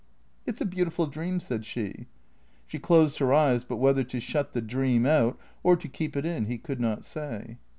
[0.47, 2.07] "It 's a beautiful dream," said she.
[2.65, 6.25] She closed her eyes, but whether to shut the dream out or to keep it
[6.25, 7.59] in he could not say.